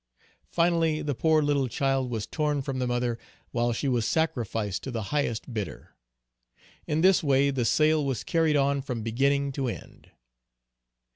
Finally 0.49 1.03
the 1.03 1.13
poor 1.13 1.43
little 1.43 1.67
child 1.67 2.09
was 2.09 2.25
torn 2.25 2.63
from 2.63 2.79
the 2.79 2.87
mother 2.87 3.19
while 3.51 3.71
she 3.71 3.87
was 3.87 4.03
sacrificed 4.03 4.81
to 4.81 4.89
the 4.89 5.03
highest 5.13 5.53
bidder. 5.53 5.93
In 6.87 7.01
this 7.01 7.21
way 7.21 7.51
the 7.51 7.65
sale 7.65 8.03
was 8.03 8.23
carried 8.23 8.55
on 8.55 8.81
from 8.81 9.03
beginning 9.03 9.51
to 9.51 9.67
end. 9.67 10.09